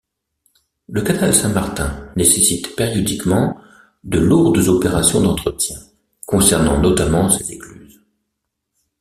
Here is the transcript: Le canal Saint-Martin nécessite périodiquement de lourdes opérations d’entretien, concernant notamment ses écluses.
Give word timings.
Le 0.89 1.03
canal 1.03 1.31
Saint-Martin 1.31 2.11
nécessite 2.15 2.75
périodiquement 2.75 3.61
de 4.03 4.17
lourdes 4.17 4.67
opérations 4.67 5.21
d’entretien, 5.21 5.77
concernant 6.25 6.79
notamment 6.81 7.29
ses 7.29 7.51
écluses. 7.51 8.01